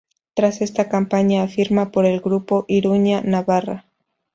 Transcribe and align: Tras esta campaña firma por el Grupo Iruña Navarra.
Tras 0.33 0.61
esta 0.61 0.89
campaña 0.89 1.47
firma 1.47 1.91
por 1.91 2.07
el 2.07 2.21
Grupo 2.21 2.65
Iruña 2.67 3.21
Navarra. 3.23 3.85